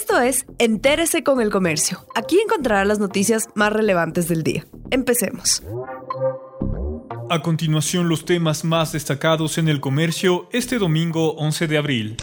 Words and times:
Esto 0.00 0.20
es 0.20 0.46
Entérese 0.60 1.24
con 1.24 1.40
el 1.40 1.50
Comercio. 1.50 2.06
Aquí 2.14 2.38
encontrará 2.38 2.84
las 2.84 3.00
noticias 3.00 3.48
más 3.56 3.72
relevantes 3.72 4.28
del 4.28 4.44
día. 4.44 4.64
Empecemos. 4.92 5.60
A 7.28 7.42
continuación, 7.42 8.08
los 8.08 8.24
temas 8.24 8.62
más 8.62 8.92
destacados 8.92 9.58
en 9.58 9.68
el 9.68 9.80
comercio 9.80 10.48
este 10.52 10.78
domingo 10.78 11.32
11 11.32 11.66
de 11.66 11.78
abril. 11.78 12.16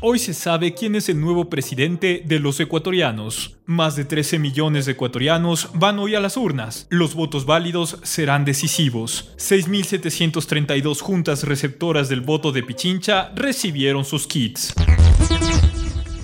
Hoy 0.00 0.20
se 0.20 0.34
sabe 0.34 0.72
quién 0.72 0.94
es 0.94 1.08
el 1.08 1.20
nuevo 1.20 1.50
presidente 1.50 2.22
de 2.24 2.38
los 2.38 2.60
ecuatorianos. 2.60 3.56
Más 3.66 3.96
de 3.96 4.04
13 4.04 4.38
millones 4.38 4.86
de 4.86 4.92
ecuatorianos 4.92 5.70
van 5.74 5.98
hoy 5.98 6.14
a 6.14 6.20
las 6.20 6.36
urnas. 6.36 6.86
Los 6.90 7.16
votos 7.16 7.44
válidos 7.44 7.98
serán 8.04 8.44
decisivos. 8.44 9.34
6.732 9.38 11.00
juntas 11.00 11.42
receptoras 11.42 12.08
del 12.08 12.20
voto 12.20 12.52
de 12.52 12.62
Pichincha 12.62 13.32
recibieron 13.34 14.04
sus 14.04 14.28
kits. 14.28 14.72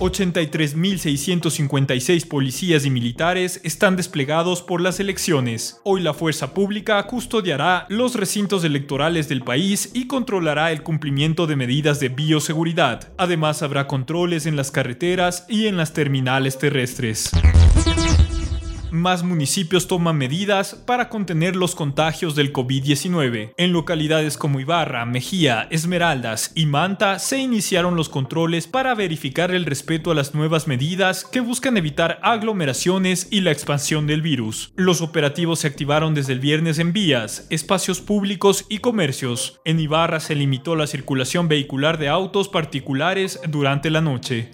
83.656 0.00 2.26
policías 2.26 2.84
y 2.86 2.90
militares 2.90 3.60
están 3.64 3.96
desplegados 3.96 4.62
por 4.62 4.80
las 4.80 4.98
elecciones. 4.98 5.78
Hoy 5.84 6.00
la 6.00 6.14
fuerza 6.14 6.54
pública 6.54 7.06
custodiará 7.06 7.84
los 7.88 8.14
recintos 8.14 8.64
electorales 8.64 9.28
del 9.28 9.42
país 9.42 9.90
y 9.92 10.06
controlará 10.06 10.72
el 10.72 10.82
cumplimiento 10.82 11.46
de 11.46 11.56
medidas 11.56 12.00
de 12.00 12.08
bioseguridad. 12.08 13.12
Además 13.18 13.62
habrá 13.62 13.86
controles 13.86 14.46
en 14.46 14.56
las 14.56 14.70
carreteras 14.70 15.44
y 15.48 15.66
en 15.66 15.76
las 15.76 15.92
terminales 15.92 16.56
terrestres 16.58 17.30
más 18.92 19.22
municipios 19.22 19.86
toman 19.86 20.16
medidas 20.16 20.74
para 20.74 21.08
contener 21.08 21.56
los 21.56 21.74
contagios 21.74 22.34
del 22.34 22.52
COVID-19. 22.52 23.52
En 23.56 23.72
localidades 23.72 24.36
como 24.36 24.60
Ibarra, 24.60 25.04
Mejía, 25.06 25.66
Esmeraldas 25.70 26.52
y 26.54 26.66
Manta 26.66 27.18
se 27.18 27.38
iniciaron 27.38 27.96
los 27.96 28.08
controles 28.08 28.66
para 28.66 28.94
verificar 28.94 29.50
el 29.50 29.66
respeto 29.66 30.10
a 30.10 30.14
las 30.14 30.34
nuevas 30.34 30.66
medidas 30.66 31.24
que 31.24 31.40
buscan 31.40 31.76
evitar 31.76 32.18
aglomeraciones 32.22 33.28
y 33.30 33.40
la 33.40 33.52
expansión 33.52 34.06
del 34.06 34.22
virus. 34.22 34.72
Los 34.76 35.00
operativos 35.00 35.60
se 35.60 35.68
activaron 35.68 36.14
desde 36.14 36.32
el 36.32 36.40
viernes 36.40 36.78
en 36.78 36.92
vías, 36.92 37.46
espacios 37.50 38.00
públicos 38.00 38.66
y 38.68 38.78
comercios. 38.78 39.60
En 39.64 39.80
Ibarra 39.80 40.20
se 40.20 40.34
limitó 40.34 40.76
la 40.76 40.86
circulación 40.86 41.48
vehicular 41.48 41.98
de 41.98 42.08
autos 42.08 42.48
particulares 42.48 43.40
durante 43.48 43.90
la 43.90 44.00
noche. 44.00 44.50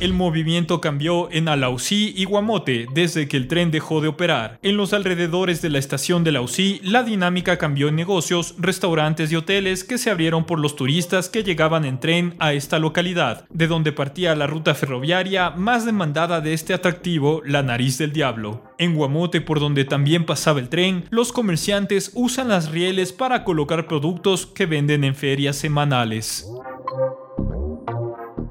El 0.00 0.14
movimiento 0.14 0.80
cambió 0.80 1.30
en 1.30 1.46
Alausí 1.46 2.14
y 2.16 2.24
Guamote 2.24 2.86
desde 2.94 3.28
que 3.28 3.36
el 3.36 3.48
tren 3.48 3.70
dejó 3.70 4.00
de 4.00 4.08
operar. 4.08 4.58
En 4.62 4.78
los 4.78 4.94
alrededores 4.94 5.60
de 5.60 5.68
la 5.68 5.78
estación 5.78 6.24
de 6.24 6.30
Alausí, 6.30 6.80
la 6.82 7.02
dinámica 7.02 7.58
cambió 7.58 7.88
en 7.88 7.96
negocios, 7.96 8.54
restaurantes 8.56 9.30
y 9.30 9.36
hoteles 9.36 9.84
que 9.84 9.98
se 9.98 10.08
abrieron 10.08 10.46
por 10.46 10.58
los 10.58 10.74
turistas 10.74 11.28
que 11.28 11.44
llegaban 11.44 11.84
en 11.84 12.00
tren 12.00 12.34
a 12.38 12.54
esta 12.54 12.78
localidad, 12.78 13.44
de 13.50 13.66
donde 13.66 13.92
partía 13.92 14.34
la 14.34 14.46
ruta 14.46 14.74
ferroviaria 14.74 15.50
más 15.50 15.84
demandada 15.84 16.40
de 16.40 16.54
este 16.54 16.72
atractivo, 16.72 17.42
la 17.44 17.62
Nariz 17.62 17.98
del 17.98 18.12
Diablo. 18.14 18.62
En 18.78 18.94
Guamote, 18.94 19.42
por 19.42 19.60
donde 19.60 19.84
también 19.84 20.24
pasaba 20.24 20.60
el 20.60 20.70
tren, 20.70 21.04
los 21.10 21.30
comerciantes 21.30 22.10
usan 22.14 22.48
las 22.48 22.70
rieles 22.70 23.12
para 23.12 23.44
colocar 23.44 23.86
productos 23.86 24.46
que 24.46 24.64
venden 24.64 25.04
en 25.04 25.14
ferias 25.14 25.56
semanales. 25.56 26.46